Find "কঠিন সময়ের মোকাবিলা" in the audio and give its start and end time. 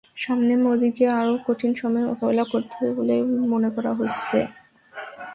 1.47-2.45